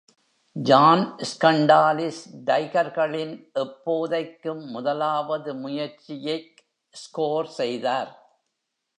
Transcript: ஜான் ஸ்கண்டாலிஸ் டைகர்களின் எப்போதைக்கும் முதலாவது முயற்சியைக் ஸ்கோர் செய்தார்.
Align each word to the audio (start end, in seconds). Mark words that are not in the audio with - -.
ஜான் 0.51 1.15
ஸ்கண்டாலிஸ் 1.17 2.23
டைகர்களின் 2.45 3.43
எப்போதைக்கும் 3.55 4.65
முதலாவது 4.65 5.55
முயற்சியைக் 5.55 6.63
ஸ்கோர் 6.89 7.47
செய்தார். 7.47 8.33